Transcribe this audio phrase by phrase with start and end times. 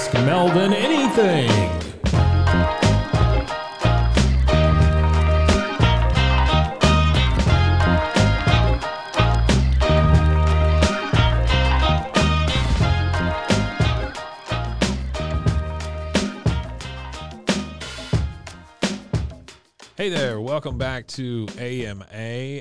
[0.00, 1.50] Ask Melvin anything.
[19.96, 22.04] Hey there, welcome back to AMA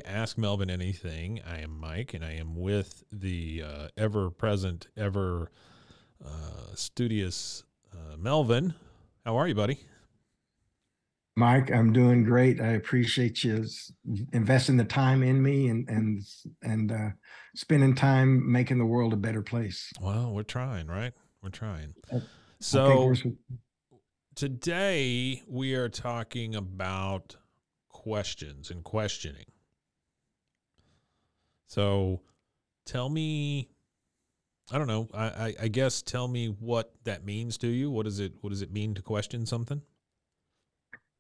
[0.08, 1.42] Ask Melvin Anything.
[1.48, 5.52] I am Mike and I am with the uh, ever present, ever
[6.26, 8.74] uh, studious uh, Melvin.
[9.26, 9.80] How are you, buddy?
[11.36, 12.60] Mike, I'm doing great.
[12.60, 13.64] I appreciate you
[14.34, 16.22] investing the time in me and and
[16.64, 17.10] and uh,
[17.56, 19.92] spending time making the world a better place.
[20.02, 21.14] Well, we're trying, right?
[21.44, 21.94] We're trying.
[22.60, 23.14] So
[24.34, 27.36] today we are talking about
[27.90, 29.46] questions and questioning.
[31.68, 32.22] So
[32.86, 33.70] tell me,
[34.72, 35.08] I don't know.
[35.14, 37.90] I, I, I guess tell me what that means to you.
[37.90, 39.82] What does it What does it mean to question something?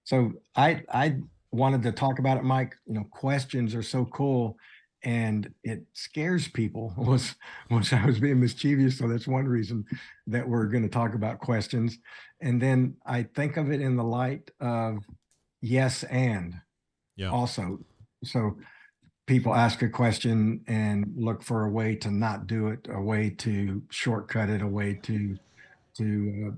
[0.03, 1.17] so I I
[1.51, 2.75] wanted to talk about it, Mike.
[2.85, 4.57] You know, questions are so cool,
[5.03, 6.93] and it scares people.
[6.97, 7.35] Was
[7.69, 9.85] was I was being mischievous, so that's one reason
[10.27, 11.97] that we're going to talk about questions.
[12.41, 14.97] And then I think of it in the light of
[15.61, 16.53] yes and.
[17.15, 17.31] Yeah.
[17.31, 17.79] also
[18.23, 18.55] so
[19.27, 23.29] people ask a question and look for a way to not do it a way
[23.29, 25.37] to shortcut it a way to
[25.95, 26.55] to uh,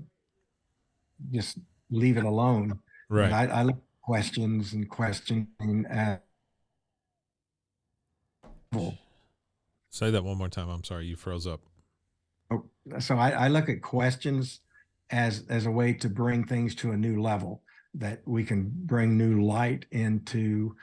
[1.32, 1.58] just
[1.90, 2.78] leave it alone
[3.10, 3.32] Right.
[3.32, 6.22] I, I look at questions and questioning at
[9.90, 10.68] Say that one more time.
[10.68, 11.60] I'm sorry, you froze up.
[12.52, 12.64] Oh,
[13.00, 14.60] so I, I look at questions
[15.10, 17.62] as as a way to bring things to a new level
[17.94, 20.76] that we can bring new light into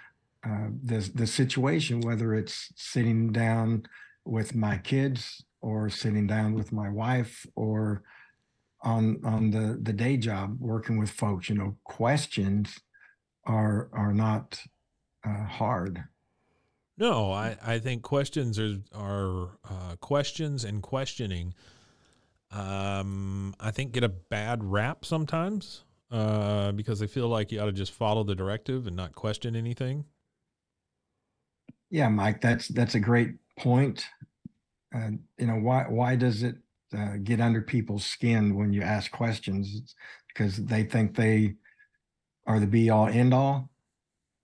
[0.47, 3.85] uh, the the situation, whether it's sitting down
[4.24, 8.03] with my kids or sitting down with my wife or
[8.81, 11.50] on on the the day job working with folks.
[11.50, 12.80] You know, questions
[13.46, 14.62] are are not
[15.25, 16.03] uh, hard.
[16.97, 21.53] No, I, I think questions are are uh, questions and questioning.
[22.52, 27.66] Um, I think get a bad rap sometimes uh, because they feel like you ought
[27.66, 30.06] to just follow the directive and not question anything.
[31.90, 34.06] Yeah, Mike, that's that's a great point.
[34.92, 36.56] And you know why why does it
[36.98, 39.74] uh, get under people's skin when you ask questions?
[39.75, 39.96] It's
[40.30, 41.56] because they think they
[42.46, 43.70] are the be all end all,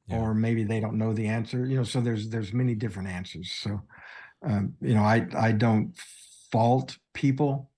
[0.07, 0.17] Yeah.
[0.19, 1.65] or maybe they don't know the answer.
[1.65, 3.51] You know, so there's there's many different answers.
[3.51, 3.81] So,
[4.45, 5.95] um, you know, I I don't
[6.51, 7.71] fault people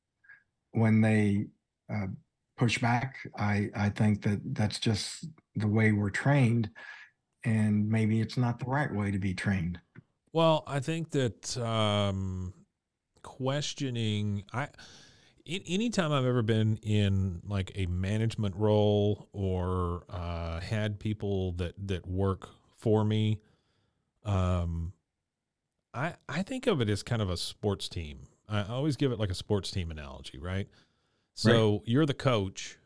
[0.72, 1.48] when they
[1.94, 2.08] uh,
[2.58, 3.16] push back.
[3.38, 5.26] I I think that that's just
[5.56, 6.70] the way we're trained,
[7.46, 9.80] and maybe it's not the right way to be trained.
[10.34, 12.54] Well, I think that um,
[13.22, 14.68] questioning, I
[15.48, 22.06] anytime I've ever been in like a management role or uh, had people that that
[22.06, 23.40] work for me,
[24.26, 24.92] um,
[25.94, 28.28] I I think of it as kind of a sports team.
[28.50, 30.68] I always give it like a sports team analogy, right?
[31.34, 32.78] So you're the coach.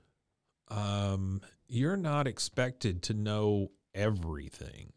[0.69, 4.93] Um, you're not expected to know everything.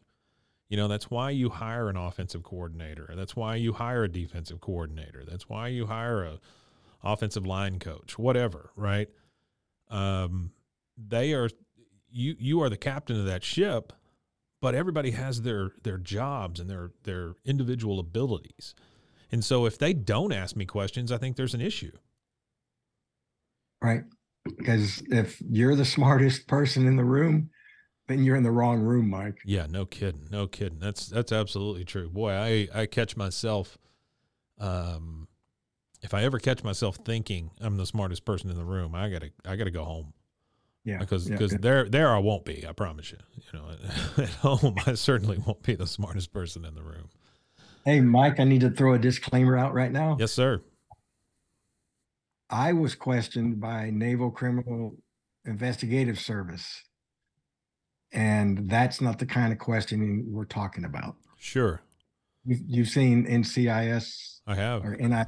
[0.69, 3.13] You know, that's why you hire an offensive coordinator.
[3.15, 5.23] That's why you hire a defensive coordinator.
[5.27, 6.39] That's why you hire a
[7.03, 9.09] offensive line coach, whatever, right?
[9.89, 10.51] Um,
[10.97, 11.49] they are
[12.11, 13.93] you you are the captain of that ship,
[14.61, 18.73] but everybody has their their jobs and their their individual abilities.
[19.31, 21.91] And so if they don't ask me questions, I think there's an issue.
[23.81, 24.03] right?
[24.45, 27.49] Because if you're the smartest person in the room,
[28.07, 29.37] then you're in the wrong room, Mike.
[29.45, 30.79] Yeah, no kidding, no kidding.
[30.79, 32.09] That's that's absolutely true.
[32.09, 33.77] Boy, I I catch myself,
[34.59, 35.27] um,
[36.01, 39.31] if I ever catch myself thinking I'm the smartest person in the room, I gotta
[39.45, 40.13] I gotta go home
[40.83, 41.59] Yeah, because because yeah.
[41.61, 42.65] there there I won't be.
[42.67, 43.19] I promise you.
[43.53, 43.69] You know,
[44.23, 47.09] at home I certainly won't be the smartest person in the room.
[47.85, 50.15] Hey, Mike, I need to throw a disclaimer out right now.
[50.19, 50.61] Yes, sir.
[52.49, 54.95] I was questioned by Naval Criminal
[55.45, 56.83] Investigative Service,
[58.13, 61.15] and that's not the kind of questioning we're talking about.
[61.37, 61.81] Sure.
[62.45, 64.85] You've, you've seen NCIS I have.
[64.85, 65.23] or NI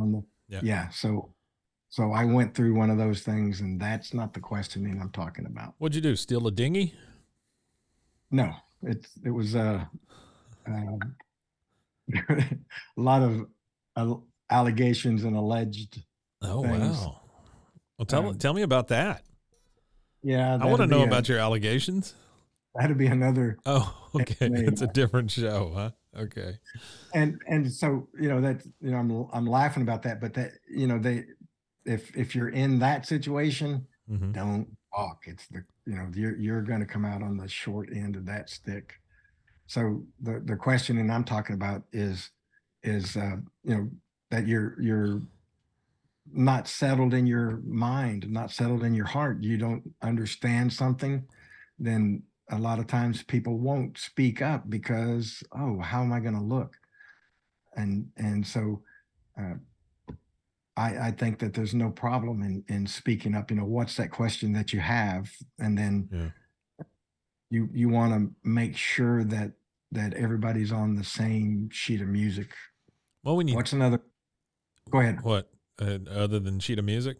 [0.00, 0.60] on the Yeah.
[0.62, 0.88] yeah.
[0.90, 1.34] So
[1.88, 5.44] so I went through one of those things, and that's not the questioning I'm talking
[5.44, 5.74] about.
[5.78, 6.16] What'd you do?
[6.16, 6.94] Steal a dinghy?
[8.30, 8.52] No,
[8.82, 9.84] it's it was uh,
[10.66, 10.98] um,
[12.28, 12.56] a
[12.96, 13.46] lot of
[13.96, 14.14] uh,
[14.50, 16.02] allegations and alleged.
[16.40, 16.96] Oh Things.
[16.98, 17.20] wow.
[17.98, 19.22] Well, tell Um, tell me about that.
[20.22, 22.14] Yeah, I want to know a- about your allegations.
[22.74, 24.36] That'd be another Oh, okay.
[24.50, 25.90] It's a different show, huh?
[26.16, 26.58] Okay.
[27.14, 30.52] and and so you know that you know I'm I'm laughing about that, but that
[30.68, 31.24] you know they
[31.84, 35.24] if if you're in that situation, hmm don't talk.
[35.26, 38.26] It's the you know you're you're going to come out on the short end of
[38.26, 38.94] that stick.
[39.66, 42.30] So the the question, and I'm talking about is
[42.82, 43.90] is uh, you know
[44.30, 45.22] that you're you're
[46.30, 49.42] not settled in your mind, not settled in your heart.
[49.42, 51.24] You don't understand something,
[51.78, 56.34] then a lot of times people won't speak up because oh how am I going
[56.34, 56.76] to look,
[57.76, 58.82] and and so.
[59.38, 59.54] Uh,
[60.74, 63.50] I, I think that there's no problem in in speaking up.
[63.50, 66.28] You know, what's that question that you have, and then Yeah.
[67.50, 69.52] you you want to make sure that
[69.90, 72.54] that everybody's on the same sheet of music.
[73.22, 74.00] Well, when you What's another?
[74.90, 75.20] Go ahead.
[75.22, 77.18] what uh, other than sheet of music,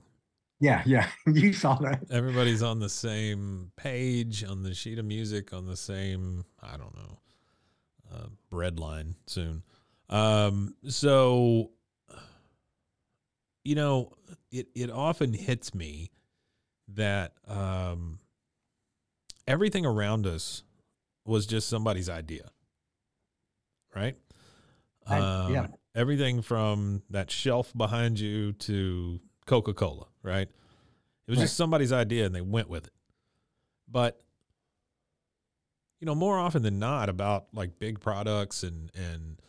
[0.60, 2.04] Yeah, yeah, you saw that.
[2.10, 6.94] everybody's on the same page on the sheet of music on the same I don't
[6.96, 7.19] know
[8.12, 9.62] uh, bread line soon.
[10.08, 11.70] Um, so
[13.64, 14.12] you know,
[14.50, 16.10] it it often hits me
[16.88, 18.19] that um,
[19.46, 20.62] everything around us
[21.25, 22.50] was just somebody's idea,
[23.94, 24.16] right?
[25.06, 25.66] I- yeah.
[25.94, 30.49] Everything from that shelf behind you to Coca Cola, right?
[30.49, 31.44] It was Right.
[31.44, 32.93] just somebody's idea and they went with it.
[33.89, 34.21] But
[36.00, 39.41] you know, more often than not about like big products and and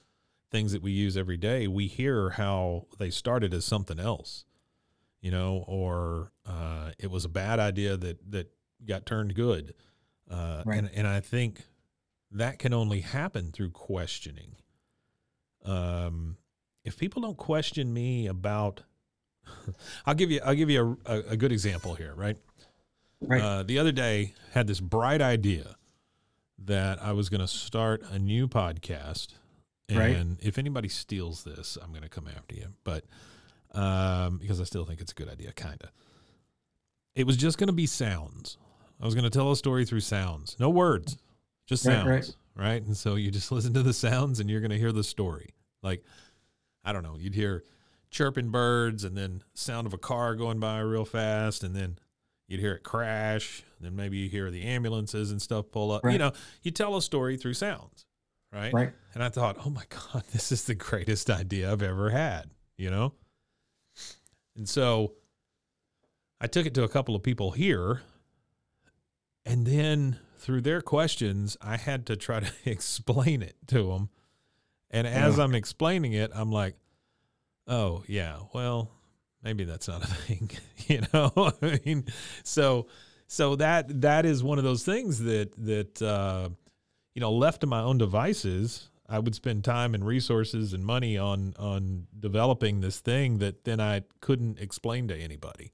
[0.52, 4.46] things that we use every day, we hear how they started as something else.
[5.22, 8.52] You know, or uh, it was a bad idea that that
[8.86, 9.74] got turned good.
[10.30, 10.78] Uh, Right.
[10.80, 11.64] and and I think
[12.32, 14.58] that can only happen through questioning.
[15.66, 16.38] Um,
[16.84, 18.82] if people don't question me about,
[20.06, 22.38] I'll give you I'll give you a, a, a good example here, right?
[23.22, 23.42] Right.
[23.42, 25.78] Uh, the other day, had this bright idea
[26.66, 29.30] that I was going to start a new podcast,
[29.88, 30.26] and Right.
[30.42, 32.68] if anybody steals this, I'm going to come after you.
[32.84, 33.06] But
[33.72, 35.90] um, because I still think it's a good idea, kind of.
[37.16, 38.58] It was just going to be sounds.
[39.02, 41.18] I was going to tell a story through sounds, no words,
[41.66, 42.16] just sounds, right.
[42.16, 42.36] right?
[42.86, 45.54] And so you just listen to the sounds, and you're going to hear the story.
[45.82, 46.04] Like,
[46.84, 47.64] I don't know, you'd hear
[48.10, 51.98] chirping birds, and then sound of a car going by real fast, and then
[52.48, 53.64] you'd hear it crash.
[53.80, 56.04] Then maybe you hear the ambulances and stuff pull up.
[56.06, 58.06] You know, you tell a story through sounds,
[58.52, 58.74] right?
[58.74, 58.94] right.
[59.14, 62.92] And I thought, oh my God, this is the greatest idea I've ever had, you
[62.92, 63.14] know?
[64.56, 65.14] And so
[66.40, 68.02] I took it to a couple of people here.
[69.46, 74.10] And then through their questions, I had to try to explain it to them.
[74.92, 75.46] And as Yeah.
[75.46, 76.76] I'm explaining it, I'm like,
[77.68, 78.92] oh, yeah, well,
[79.42, 80.52] maybe that's not a thing,
[80.88, 81.32] you know?
[81.62, 82.06] I mean,
[82.44, 82.88] so.
[83.26, 86.50] So that that is one of those things that that uh,
[87.16, 91.18] you know, left to my own devices, I would spend time and resources and money
[91.18, 95.72] on on developing this thing that then I couldn't explain to anybody.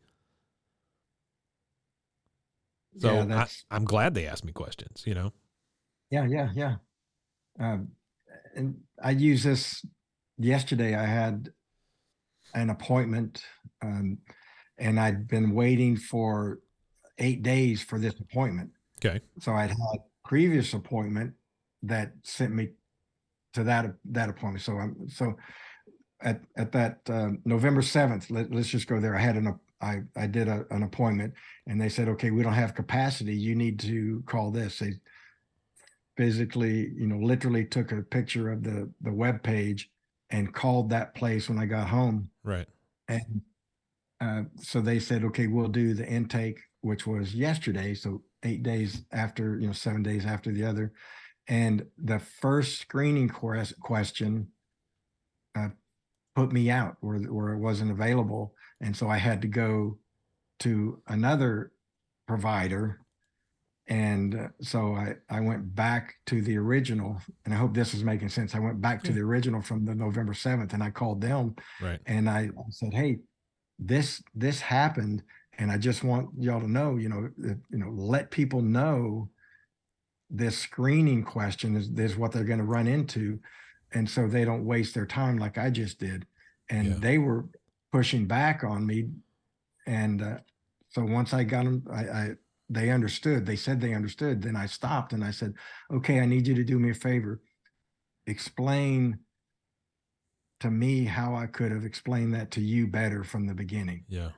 [3.00, 5.03] So yeah, I, I'm glad they asked me questions.
[5.06, 5.34] You know,
[6.10, 6.75] yeah, yeah, yeah.
[7.60, 7.89] Um,
[8.56, 9.86] and I used this
[10.38, 10.96] yesterday.
[10.96, 11.50] I had
[12.53, 13.44] an appointment,
[13.82, 14.18] um,
[14.77, 16.60] and I'd been waiting for
[17.18, 18.72] eight days for this appointment.
[19.03, 21.34] okay, So I'd had previous appointment
[21.84, 22.70] that sent me
[23.53, 24.63] to that that appointment.
[24.63, 25.36] So I'm so
[26.22, 28.29] at at that uh, November seventh.
[28.29, 29.15] Let, let's just go there.
[29.15, 29.48] I had an
[29.82, 31.34] I I did a, an appointment,
[31.68, 33.36] and they said, okay, we don't have capacity.
[33.36, 34.80] You need to call this.
[34.80, 34.94] They
[36.18, 39.90] physically, you know, literally took a picture of the the web page
[40.30, 42.30] and called that place when I got home.
[42.44, 42.68] right,
[43.08, 43.42] And
[44.22, 47.96] uh, so they said, okay, we'll do the intake, which was yesterday.
[47.96, 50.94] So eight days after, you know, seven days after the other.
[51.48, 54.50] And the first screening quest- question
[55.58, 55.70] uh,
[56.36, 58.54] put me out where, where it wasn't available.
[58.82, 59.98] And so I had to go
[60.60, 61.72] to another
[62.28, 63.02] provider.
[63.88, 68.04] And uh, so I, I went back to the original, and I hope this is
[68.04, 68.54] making sense.
[68.54, 72.00] I went back to the original from the November 7th and I called them right,
[72.06, 73.18] and I said, "Hey,
[73.80, 75.24] this this happened,
[75.58, 79.30] and I just want y'all to know, you know, that, you know, let people know
[80.30, 83.40] this screening question is, is what they're going to run into.
[83.92, 86.28] And so they don't waste their time like I just did.
[86.70, 86.96] And Yeah.
[87.00, 87.48] they were
[87.91, 89.10] pushing back on me.
[89.88, 90.38] And uh,
[90.89, 92.29] so once I got them, I, I,
[92.69, 93.46] they understood.
[93.46, 94.41] They said they understood.
[94.41, 95.53] Then I stopped and I said,
[95.91, 97.41] okay, I need you to do me a favor.
[98.27, 99.19] Explain
[100.60, 104.29] to me how I could have explained that to you better from the beginning Yeah.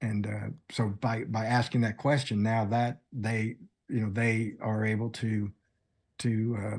[0.00, 3.56] and uh, so by by asking that question now that they
[3.88, 5.52] you know they are able to
[6.20, 6.78] to uh,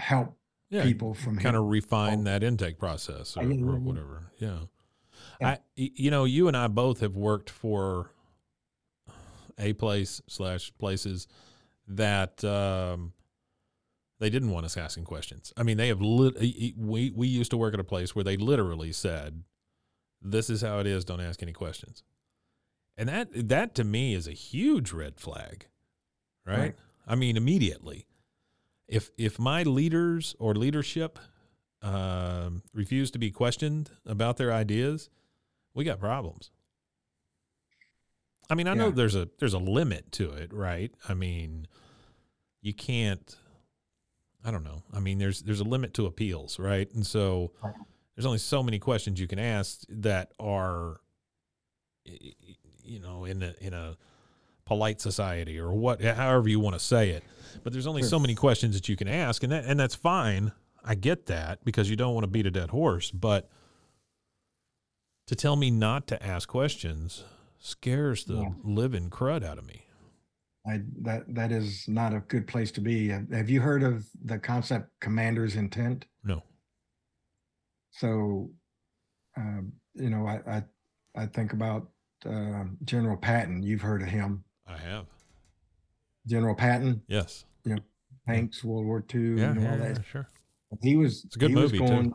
[0.00, 0.37] help
[0.70, 0.82] Yeah.
[0.84, 1.62] people from kind here.
[1.62, 4.30] of refine that intake process or, or whatever.
[4.38, 4.58] Yeah.
[5.40, 5.48] Yeah.
[5.48, 8.10] I, you know, you and I both have worked for
[9.58, 11.26] a place slash places
[11.88, 13.12] that um,
[14.20, 15.52] they didn't want us asking questions.
[15.56, 16.36] I mean, they have lit.
[16.38, 19.42] We we used to work at a place where they literally said,
[20.20, 21.04] "This is how it is.
[21.04, 22.02] Don't ask any questions."
[22.96, 25.66] And that that to me is a huge red flag,
[26.46, 26.58] right?
[26.58, 26.74] Right.
[27.06, 28.06] I mean, immediately,
[28.88, 31.18] if if my leaders or leadership
[31.82, 35.10] um, refuse to be questioned about their ideas,
[35.74, 36.50] we got problems.
[38.50, 40.90] I mean, I know there's a there's a limit to it, right?
[41.08, 41.66] I mean,
[42.62, 43.36] you can't.
[44.44, 44.82] I don't know.
[44.92, 46.90] I mean, there's there's a limit to appeals, right?
[46.94, 47.52] And so
[48.16, 51.00] there's only so many questions you can ask that are,
[52.04, 53.96] you know, in a in a
[54.68, 57.24] polite society or what, however you want to say it.
[57.64, 58.10] But there's only Sure.
[58.10, 60.52] so many questions that you can ask, and that and that's fine.
[60.84, 63.50] I get that because you don't want to beat a dead horse, but
[65.26, 67.24] to tell me not to ask questions
[67.58, 68.50] scares the Yeah.
[68.62, 69.86] living crud out of me.
[70.66, 73.10] I, that that is not a good place to be.
[73.12, 76.04] Uh, Have you heard of the concept commander's intent?
[76.22, 76.42] No.
[77.90, 78.50] So,
[79.36, 80.62] um, you know, I I,
[81.22, 81.90] I think about
[82.26, 83.62] uh, General Patton.
[83.62, 85.06] You've heard of him, I have.
[86.26, 87.44] General Patton, Yes.
[87.64, 87.80] You know,
[88.26, 89.96] tanks, World War II, Yeah, and all yeah, that.
[89.96, 90.28] yeah, sure.
[90.82, 91.86] he was It's a good movie, too.
[91.86, 92.12] going,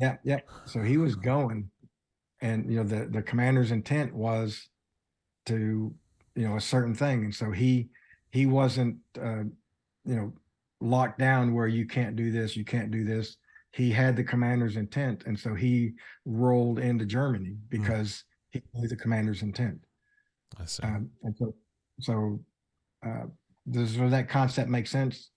[0.00, 0.40] Yeah, yeah.
[0.64, 1.70] So he was going,
[2.40, 4.68] and you know the the commander's intent was
[5.46, 5.94] to
[6.34, 7.88] you know a certain thing, and so he
[8.30, 9.44] he wasn't uh,
[10.04, 10.32] you know
[10.80, 13.36] locked down where you can't do this, you can't do this.
[13.72, 15.92] He had the commander's intent, and so he
[16.24, 19.78] rolled into Germany because he knew the commander's intent.
[20.58, 20.82] I see.
[20.82, 21.54] Um, and so
[22.00, 22.40] so
[23.04, 23.24] uh,
[23.70, 25.30] does does that concept make sense?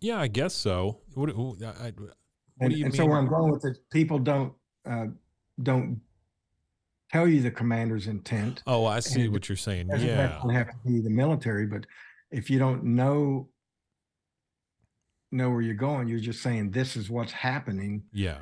[0.00, 1.00] yeah, I guess so.
[1.14, 2.14] What, what, I, what
[2.60, 3.00] and, do you and mean?
[3.00, 4.52] so where I'm going with it, people don't
[4.88, 5.06] uh,
[5.62, 6.00] don't
[7.12, 8.62] tell you the commander's intent.
[8.66, 9.88] oh, I see and what you're saying.
[9.88, 10.16] Doesn't Yeah.
[10.16, 11.84] necessarily have to be the military, but
[12.30, 13.48] if you don't know
[15.30, 18.02] know where you're going, you're just saying this is what's happening.
[18.12, 18.38] Yeah.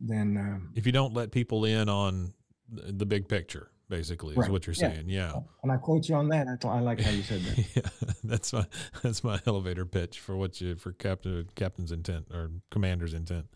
[0.00, 2.34] Then um, If you don't let people in on
[2.68, 4.92] the big picture, basically, is what you're Yeah.
[4.94, 5.08] saying.
[5.08, 5.32] Yeah.
[5.62, 6.46] and I quote you on that.
[6.48, 7.58] I, I like how you said that.
[7.76, 8.64] yeah, that's my
[9.02, 13.46] that's my elevator pitch for what you for captain captain's intent or commander's intent.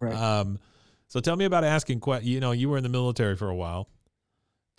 [0.00, 0.14] Right.
[0.14, 0.58] Um,
[1.08, 3.54] so tell me about asking que- You know, you were in the military for a
[3.56, 3.88] while.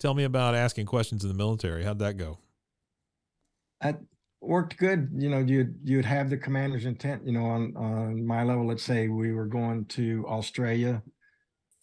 [0.00, 1.84] Tell me about asking questions in the military.
[1.84, 2.38] How'd that go?
[3.80, 4.00] that
[4.40, 5.10] worked good.
[5.14, 7.26] You know, you'd you'd have the commander's intent.
[7.26, 11.02] You know, on on my level, let's say we were going to Australia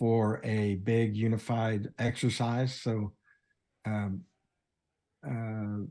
[0.03, 2.75] for a big unified exercise.
[2.75, 3.13] So,
[3.85, 4.25] um,
[5.25, 5.87] uh,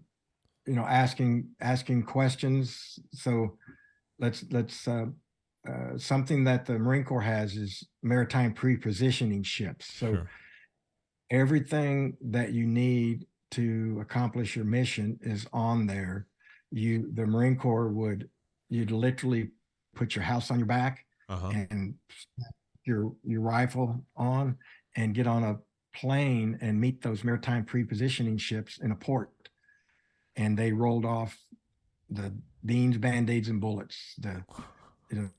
[0.67, 2.99] you know, asking asking questions.
[3.15, 3.57] So,
[4.19, 5.07] let's let's uh,
[5.67, 9.87] uh, something that the Marine Corps has is maritime pre-positioning ships.
[9.95, 10.31] So Sure.
[11.31, 16.27] everything that you need to accomplish your mission is on there.
[16.71, 18.29] You, the Marine Corps would,
[18.69, 19.53] you'd literally
[19.95, 21.51] put your house on your back Uh-huh.
[21.71, 21.95] and
[22.85, 24.57] your your rifle on
[24.97, 25.59] and get on a
[25.95, 29.31] plane and meet those maritime pre-positioning ships in a port.
[30.37, 31.37] And they rolled off
[32.09, 32.33] the
[32.65, 34.15] beans, band-aids, and bullets.
[34.19, 34.43] The
[35.11, 35.31] you know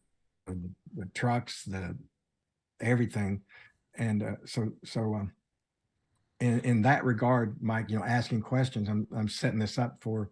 [0.46, 1.98] the, the trucks, the
[2.80, 3.42] everything,
[3.96, 5.32] and uh, so so um,
[6.40, 10.30] in in that regard, Mike, you know, asking questions, I'm I'm setting this up for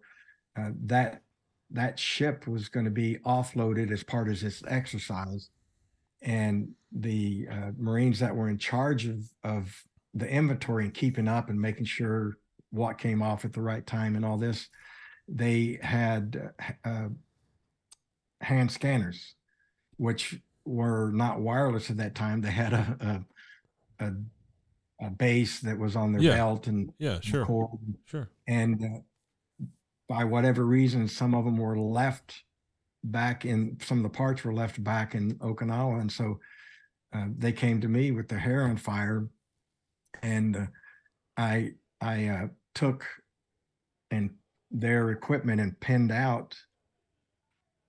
[0.56, 1.22] uh, that
[1.70, 5.48] that ship was going to be offloaded as part of this exercise,
[6.22, 9.82] and the uh, Marines that were in charge of of
[10.14, 12.36] the inventory and keeping up and making sure
[12.70, 14.68] what came off at the right time and all this,
[15.26, 16.52] they had
[16.84, 17.08] uh,
[18.40, 19.34] hand scanners,
[19.96, 22.40] which were not wireless at that time.
[22.40, 23.24] They had a
[24.00, 26.34] a, a, a base that was on their Yeah.
[26.36, 27.44] belt and Yeah, sure.
[27.46, 28.28] cord, Sure.
[28.46, 29.66] and uh,
[30.08, 32.42] by whatever reason, some of them were left
[33.04, 33.78] back in.
[33.82, 36.38] Some of the parts were left back in Okinawa, and so
[37.14, 39.28] uh, they came to me with their hair on fire,
[40.22, 40.66] and uh,
[41.36, 43.06] I I uh, took
[44.10, 44.30] and
[44.70, 46.56] their equipment and pinned out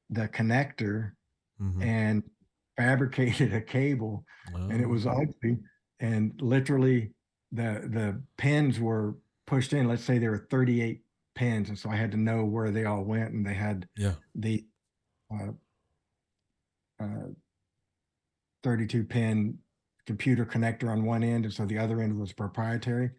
[0.10, 1.12] the connector
[1.62, 1.82] Mhm.
[1.84, 2.24] and
[2.78, 4.26] fabricated a cable.
[4.54, 5.60] And it was Oh, ugly.
[6.00, 7.14] And literally
[7.52, 9.16] the the pins were
[9.48, 9.88] pushed in.
[9.88, 11.04] Let's say there were 38
[11.36, 11.70] pins.
[11.70, 13.32] And so i had to know where they all went.
[13.34, 14.16] And they had yeah.
[14.36, 14.66] the
[18.64, 19.58] 32 pin
[20.06, 23.12] computer connector on one end and so the other end was proprietary.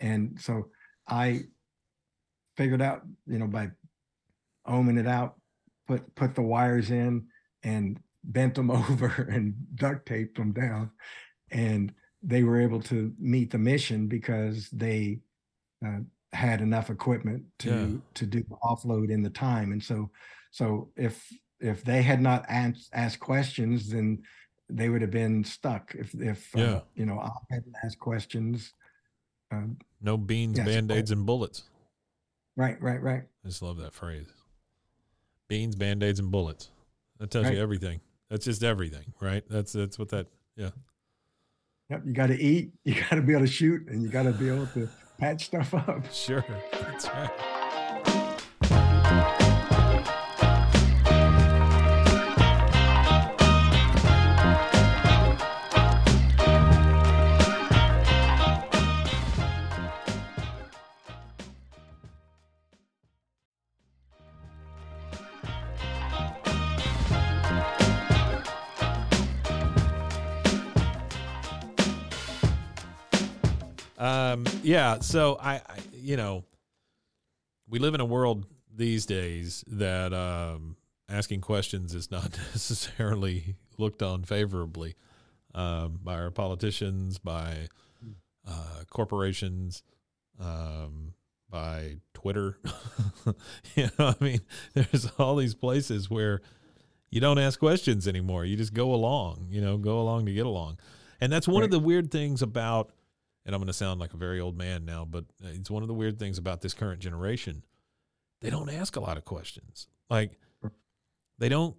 [0.00, 0.68] And so
[1.10, 1.40] i
[2.56, 3.70] figured out you know by
[4.68, 5.36] ohming it out
[5.86, 7.24] put put the wires in
[7.62, 10.90] and bent them over and duct taped them down.
[11.50, 15.20] And they were able to meet the mission because they
[15.86, 16.00] uh,
[16.32, 17.98] had enough equipment to Yeah.
[18.14, 19.72] to do offload in the time.
[19.72, 20.10] And so
[20.50, 21.26] so if
[21.60, 24.22] if they had not asked asked questions then
[24.70, 26.64] they would have been stuck if if Yeah.
[26.64, 28.74] uh, you know i hadn't asked questions
[29.50, 31.62] um, No beans, band aids, and bullets.
[32.56, 34.26] right right right I just love that phrase.
[35.48, 36.68] Beans, band aids, and bullets.
[37.18, 37.54] That tells Right.
[37.54, 38.00] you everything.
[38.28, 39.42] That's just everything, right?
[39.48, 40.26] That's that's what that.
[40.56, 40.70] Yeah.
[41.88, 44.24] Yep you got to eat you got to be able to shoot and you got
[44.24, 44.86] to be able to
[45.18, 47.30] patch stuff up Sure, that's right.
[74.38, 74.98] Um, yeah.
[75.00, 76.44] So I, I, you know,
[77.68, 80.76] we live in a world these days that um,
[81.08, 84.94] asking questions is not necessarily looked on favorably
[85.54, 87.68] um, by our politicians, by
[88.46, 89.82] uh, corporations,
[90.40, 91.12] um,
[91.50, 92.58] by Twitter.
[93.74, 94.40] you know, I mean,
[94.74, 96.40] there's all these places where
[97.10, 98.44] you don't ask questions anymore.
[98.44, 99.46] You just go along.
[99.50, 100.78] You know, go along to get along,
[101.20, 102.90] and that's one of the weird things about
[103.48, 105.88] and I'm going to sound like a very old man now, but it's one of
[105.88, 107.62] the weird things about this current generation.
[108.42, 109.88] They don't ask a lot of questions.
[110.10, 110.38] Like,
[111.38, 111.74] they don't.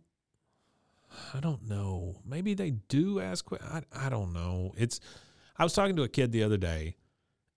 [1.32, 2.22] I don't know.
[2.26, 3.46] Maybe they do ask.
[3.62, 4.74] I I don't know.
[4.78, 5.00] It's.
[5.58, 6.96] I was talking to a kid the other day,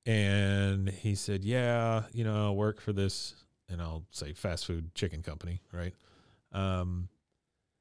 [0.04, 3.34] and he said, "Yeah, you know, I work for this,
[3.70, 5.94] and I'll say fast food chicken company, right?"
[6.52, 7.08] Um,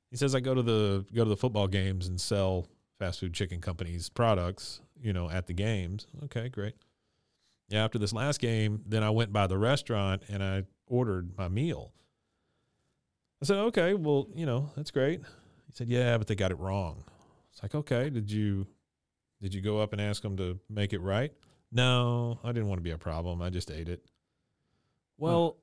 [0.09, 2.67] he says I go to the go to the football games and sell
[2.99, 6.07] fast food chicken companies products, you know, at the games.
[6.25, 6.75] Okay, great.
[7.69, 11.47] Yeah, after this last game, then I went by the restaurant and I ordered my
[11.47, 11.93] meal.
[13.41, 15.21] I said, okay, well, you know, that's great.
[15.67, 17.03] He said, yeah, but they got it wrong.
[17.51, 18.67] It's like, okay, did you
[19.41, 21.33] did you go up and ask them to make it right?
[21.71, 23.41] No, I didn't want to be a problem.
[23.41, 24.05] I just ate it.
[25.17, 25.57] Well,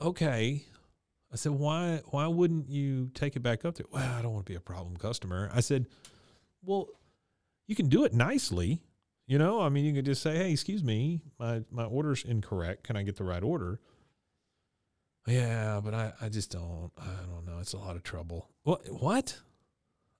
[0.00, 0.62] okay.
[1.32, 3.86] I said, why why wouldn't you take it back up there?
[3.90, 5.50] Well, I don't want to be a problem customer.
[5.52, 5.86] I said,
[6.62, 6.88] well,
[7.66, 8.82] you can do it nicely.
[9.26, 12.84] You know, I mean, you could just say, "Hey, excuse me, my my order's incorrect.
[12.84, 13.80] Can I get the right order?"
[15.26, 16.90] Yeah, but I I just don't.
[16.98, 17.58] I don't know.
[17.58, 18.50] It's a lot of trouble.
[18.64, 18.86] What?
[18.88, 19.38] What?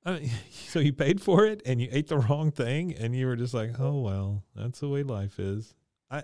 [0.06, 3.26] I mean, so you paid for it and you ate the wrong thing, and you
[3.26, 5.74] were just like, "Oh well, that's the way life is."
[6.10, 6.22] I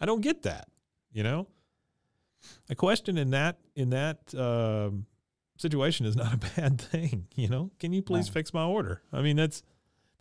[0.00, 0.68] I don't get that.
[1.12, 1.46] You know,
[2.68, 5.06] a question in that in that um,
[5.56, 7.26] situation is not a bad thing.
[7.34, 8.32] You know, can you please No.
[8.32, 9.00] fix my order?
[9.12, 9.62] I mean, that's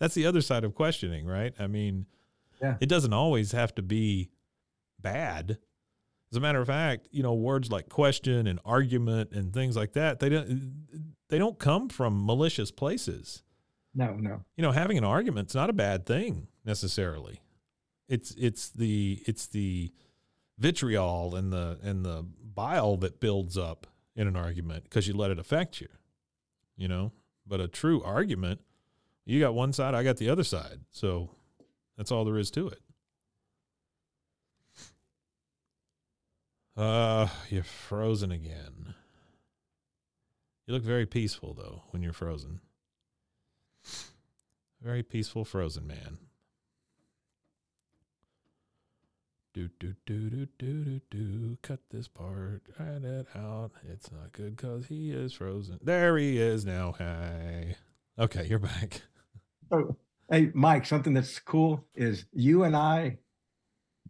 [0.02, 1.54] that's the other side of questioning, right?
[1.60, 2.08] I mean,
[2.60, 2.76] Yeah.
[2.82, 4.32] it doesn't always have to be
[5.00, 5.60] bad.
[6.32, 9.94] As a matter of fact, you know, words like question and argument and things like
[9.94, 10.88] that, they don't
[11.30, 13.44] they don't come from malicious places.
[13.94, 17.42] no no You know, having an argument's not a bad thing necessarily.
[18.10, 19.92] It's it's the it's the
[20.58, 25.32] vitriol and the and the bile that builds up in an argument because you let
[25.32, 25.90] it affect you.
[26.78, 27.12] You know,
[27.46, 28.62] but a true argument,
[29.26, 30.82] you got one side, I got the other side.
[30.92, 31.30] So
[31.98, 32.80] that's all there is to it.
[36.76, 38.96] Uh, you're frozen again.
[40.66, 42.62] You look very peaceful though when you're frozen.
[44.82, 46.18] Very peaceful frozen man.
[49.54, 51.58] Do do do do do do do.
[51.62, 52.62] Cut this part.
[52.80, 53.72] Add it out.
[53.88, 55.78] It's not good because he is frozen.
[55.84, 56.94] There he is now.
[56.94, 57.76] Hey.
[58.18, 59.02] Okay, you're back.
[59.72, 59.98] So,
[60.30, 63.18] hey, Mike, something that's cool is you and I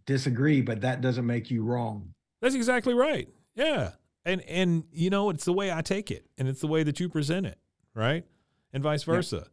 [0.06, 2.14] disagree, but that doesn't make you wrong.
[2.42, 3.28] That's exactly right.
[3.56, 3.92] Yeah.
[4.26, 7.00] And and you know, it's the way I take it and it's the way that
[7.00, 7.58] you present it,
[7.94, 8.26] right?
[8.74, 9.14] And vice Yeah.
[9.16, 9.48] versa.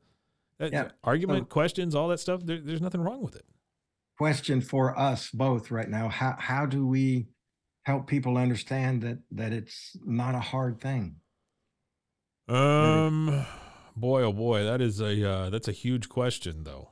[0.58, 0.90] That, Yeah.
[1.04, 3.44] Argument, So- questions, all that stuff, there, there's nothing wrong with it.
[4.18, 7.28] Question for us both right now: How how do we
[7.84, 11.16] help people understand that that it's not a hard thing.
[12.48, 13.44] Um,
[14.00, 16.88] boy, oh boy, that is a uh, that's a huge question though.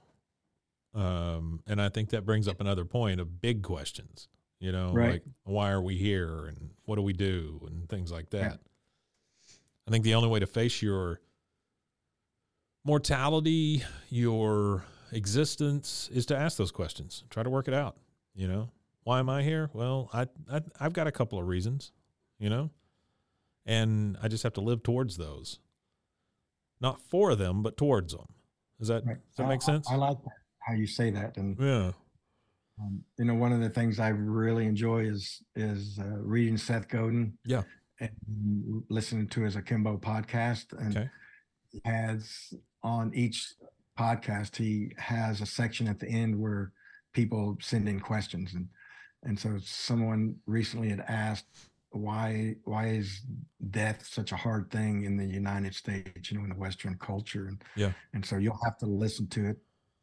[0.95, 4.29] Um, and I think that brings up another point of big questions.
[4.61, 5.13] You know, Right.
[5.13, 8.41] like why are we here and what do we do and things like that.
[8.53, 8.57] Yeah.
[9.87, 11.21] I think the only way to face your
[12.85, 17.25] mortality, your existence, is to ask those questions.
[17.31, 17.97] Try to work it out.
[18.35, 18.71] You know,
[19.05, 19.71] why am I here?
[19.73, 21.93] Well, I, I I've got a couple of reasons.
[22.39, 22.71] You know,
[23.65, 25.59] and I just have to live towards those.
[26.81, 28.27] Not for them, but towards them.
[28.79, 29.17] Does that Right.
[29.17, 29.89] does that I- make sense?
[29.91, 31.93] I, like that, how you say that, and yeah.
[32.81, 36.89] um, you know, one of the things I really enjoy is is uh, reading Seth
[36.89, 37.39] Godin.
[37.45, 37.63] Yeah.
[37.99, 41.11] And listening to his Akimbo podcast, and Okay.
[41.73, 43.55] he has on each
[43.99, 46.73] podcast he has a section at the end where
[47.15, 48.69] people send in questions, and
[49.23, 53.23] and so someone recently had asked why why is
[53.71, 57.47] death such a hard thing in the United States, you know, in the Western culture,
[57.47, 57.93] and Yeah.
[58.13, 59.57] and so you'll have to listen to it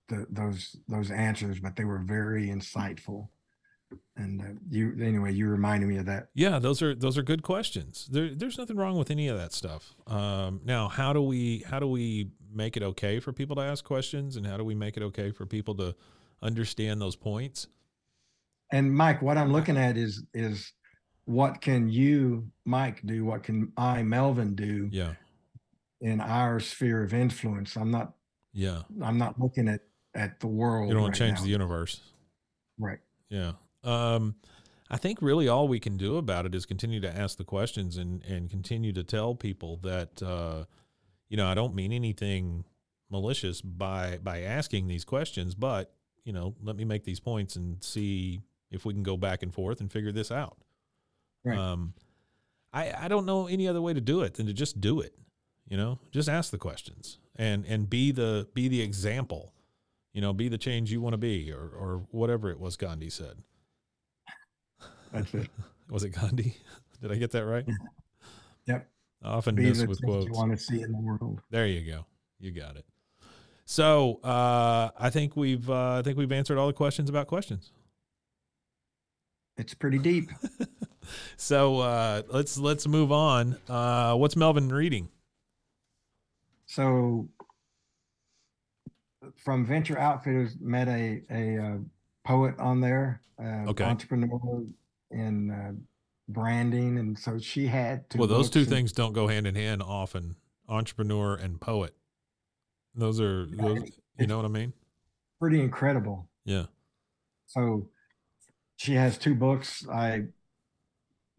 [0.07, 3.29] the, those those answers, but they were very insightful.
[4.15, 6.29] And uh, you anyway, you reminded me of that.
[6.33, 8.07] Yeah, those are those are good questions.
[8.11, 9.93] There, there's nothing wrong with any of that stuff.
[10.07, 13.83] Um, now, how do we how do we make it okay for people to ask
[13.83, 15.95] questions, and how do we make it okay for people to
[16.41, 17.67] understand those points?
[18.71, 20.73] And Mike, what I'm looking at is is
[21.25, 23.25] what can you, Mike, do?
[23.25, 25.13] What can I, Melvin, do Yeah,
[26.01, 27.75] in our sphere of influence?
[27.75, 28.13] I'm not
[28.53, 28.83] yeah.
[29.01, 29.81] I'm not looking at
[30.15, 30.87] at the world.
[30.87, 31.45] You don't want right to change now.
[31.45, 32.01] the universe.
[32.77, 32.99] right.
[33.29, 33.53] Yeah.
[33.83, 34.35] Um,
[34.89, 37.97] I think really all we can do about it is continue to ask the questions
[37.97, 40.65] and and continue to tell people that uh,
[41.29, 42.65] you know I don't mean anything
[43.09, 47.83] malicious by by asking these questions, but you know let me make these points and
[47.83, 50.57] see if we can go back and forth and figure this out.
[51.43, 51.57] Right.
[51.57, 51.93] Um,
[52.71, 55.13] I I don't know any other way to do it than to just do it.
[55.67, 59.53] You know, just ask the questions and and be the be the example.
[60.13, 63.09] You know, be the change you want to be, or or whatever it was Gandhi
[63.09, 63.37] said.
[65.11, 65.49] That's it.
[65.89, 66.55] Was it Gandhi?
[67.01, 67.67] Did I get that right?
[68.65, 68.87] Yep.
[69.21, 70.25] I often Be miss with quotes.
[70.25, 71.41] you want to see in the world.
[71.51, 72.05] There you go.
[72.39, 72.85] You got it.
[73.65, 77.71] So uh, I think we've uh, I think we've answered all the questions about questions.
[79.57, 80.29] It's pretty deep.
[81.37, 83.57] So uh, let's let's move on.
[83.69, 85.09] Uh, what's Melvin reading?
[86.65, 87.27] So
[89.37, 91.77] from Venture Outfitters, met a a uh,
[92.25, 93.83] poet on there, uh, Okay.
[93.83, 94.63] entrepreneur
[95.11, 95.71] in uh,
[96.27, 98.19] branding, and so she had two.
[98.19, 100.35] well, those two and- things don't go hand in hand often.
[100.69, 101.93] Entrepreneur and poet.
[102.95, 103.91] Those are those.
[104.17, 104.73] You know what I mean?
[105.39, 106.29] pretty incredible.
[106.45, 106.67] Yeah.
[107.47, 107.89] So
[108.77, 109.85] she has two books.
[109.89, 110.27] I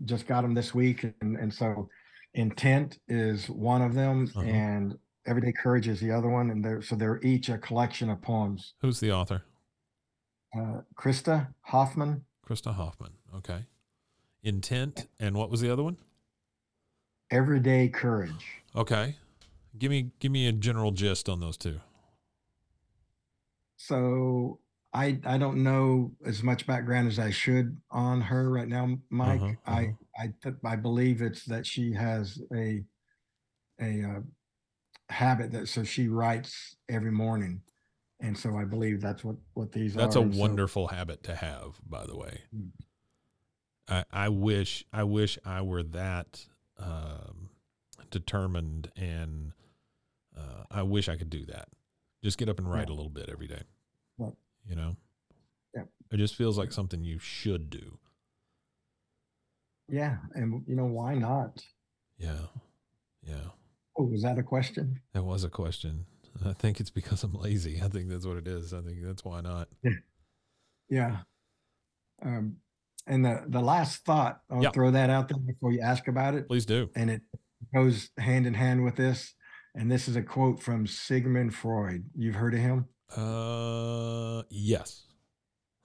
[0.04, 1.88] just got them this week, and and so
[2.34, 4.40] intent is one of them, Uh-huh.
[4.46, 8.20] and everyday courage is the other one, and they're so they're each a collection of
[8.22, 8.74] poems.
[8.80, 9.42] Who's the author?
[10.56, 13.12] Uh, Krista Hoffman, Krista Hoffman.
[13.34, 13.66] Okay.
[14.42, 15.96] Intent and what was the other one?
[17.30, 18.62] everyday courage.
[18.76, 19.16] Okay.
[19.78, 21.80] Give me give me a general gist on those two.
[23.76, 24.60] So
[24.94, 29.42] I I don't know as much background as I should on her right now, Mike.
[29.42, 32.84] Uh-huh, I I th- I believe it's that she has a
[33.80, 34.20] a uh,
[35.08, 37.60] habit that so she writes every morning,
[38.20, 40.22] and so I believe that's what what these That's are.
[40.22, 42.42] That's a so- wonderful habit to have, by the way.
[42.54, 42.70] Mm.
[43.88, 46.46] I, I wish I wish I were that
[46.78, 47.50] um,
[48.10, 49.52] determined, and
[50.36, 51.68] uh, I wish I could do that.
[52.22, 53.62] Just get up and write a little bit every day.
[54.66, 54.96] You know,
[55.74, 55.82] Yeah.
[56.10, 57.98] it just feels like something you should do.
[59.88, 61.62] Yeah, and you know why not?
[62.16, 62.46] Yeah,
[63.22, 63.50] yeah.
[63.98, 65.00] Oh, was that a question?
[65.12, 66.06] That was a question.
[66.44, 67.80] I think it's because I'm lazy.
[67.82, 68.72] I think that's what it is.
[68.72, 69.68] I think that's why not.
[70.88, 71.18] Yeah.
[72.22, 72.56] Um,
[73.06, 74.70] and the the last thought, I'll Yeah.
[74.70, 76.48] throw that out there before you ask about it.
[76.48, 76.90] Please do.
[76.96, 77.22] and it
[77.74, 79.34] goes hand in hand with this.
[79.76, 82.04] And this is a quote from Sigmund Freud.
[82.16, 82.86] You've heard of him?
[83.16, 85.02] Uh, yes.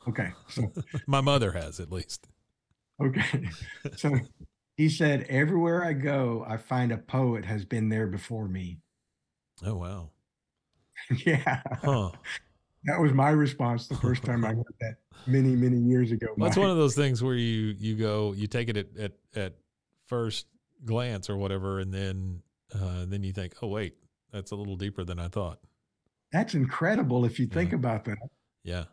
[0.08, 0.30] Okay.
[0.48, 0.72] So,
[1.08, 2.28] My mother has at least.
[3.02, 3.50] okay.
[3.96, 4.18] So
[4.78, 8.80] he said, Everywhere I go, I find a poet has been there before me.
[9.66, 10.10] Oh wow.
[11.26, 11.62] yeah.
[11.84, 12.12] Huh.
[12.86, 14.96] That was my response the first time I heard that
[15.28, 16.28] many, many years ago.
[16.38, 16.58] Well, Mike.
[16.58, 19.54] one of those things where you you go you take it at at, at
[20.08, 20.48] first
[20.86, 22.42] glance or whatever, and then
[22.74, 23.96] uh, then you think, oh wait,
[24.32, 25.60] that's a little deeper than I thought.
[26.32, 27.78] That's incredible if you think Yeah.
[27.78, 28.18] about that.
[28.64, 28.86] Yeah,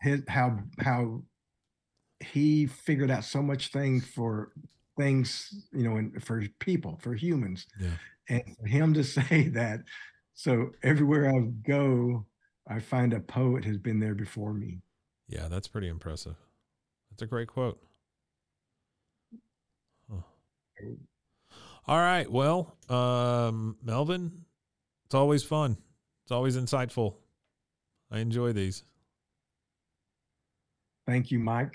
[0.00, 1.22] His, how how
[2.20, 4.52] he figured out so much thing for
[4.98, 7.66] things, you know, and for people, for humans.
[7.80, 7.96] Yeah.
[8.28, 9.80] And for him to say that,
[10.34, 12.26] so everywhere I go,
[12.68, 14.82] I find a poet has been there before me.
[15.28, 16.36] Yeah, that's pretty impressive.
[17.10, 17.80] That's a great quote.
[20.10, 20.20] Huh.
[21.86, 22.30] All right.
[22.30, 24.44] Well, um, Melvin,
[25.06, 25.76] it's always fun.
[26.32, 27.16] It's always insightful.
[28.10, 28.84] I enjoy these.
[31.06, 31.74] Thank you, Mike.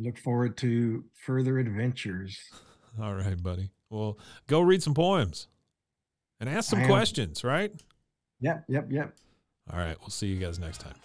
[0.00, 2.36] Look forward to further adventures.
[3.00, 3.70] All right, buddy.
[3.88, 5.46] Well, go read some poems
[6.40, 7.72] and ask some questions, right?
[8.40, 9.14] Yep, yep, yep.
[9.72, 9.96] All right.
[10.00, 10.96] We'll see you guys next time.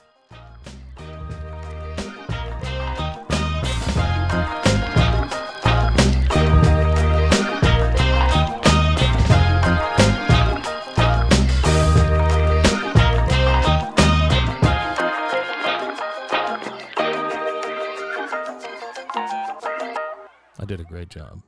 [20.72, 21.42] Did a great job.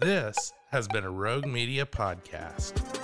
[0.00, 3.01] This has been a Rogue Media podcast.